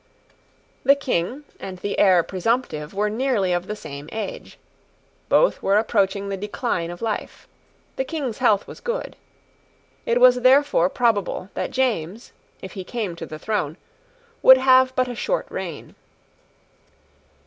The 0.83 0.95
King 0.95 1.43
and 1.59 1.77
the 1.77 1.99
heir 1.99 2.23
presumptive 2.23 2.91
were 2.91 3.07
nearly 3.07 3.53
of 3.53 3.67
the 3.67 3.75
same 3.75 4.09
age. 4.11 4.57
Both 5.29 5.61
were 5.61 5.77
approaching 5.77 6.27
the 6.29 6.37
decline 6.37 6.89
of 6.89 7.03
life. 7.03 7.47
The 7.97 8.03
King's 8.03 8.39
health 8.39 8.65
was 8.65 8.79
good. 8.79 9.15
It 10.07 10.19
was 10.19 10.41
therefore 10.41 10.89
probable 10.89 11.51
that 11.53 11.69
James, 11.69 12.31
if 12.63 12.71
he 12.71 12.83
came 12.83 13.15
to 13.17 13.27
the 13.27 13.37
throne, 13.37 13.77
would 14.41 14.57
have 14.57 14.91
but 14.95 15.07
a 15.07 15.13
short 15.13 15.45
reign. 15.51 15.93